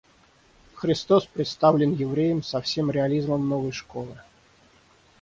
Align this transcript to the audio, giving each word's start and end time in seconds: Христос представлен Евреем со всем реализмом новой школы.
Христос 0.73 1.27
представлен 1.27 1.93
Евреем 1.93 2.41
со 2.41 2.59
всем 2.59 2.89
реализмом 2.89 3.47
новой 3.47 3.71
школы. 3.71 4.17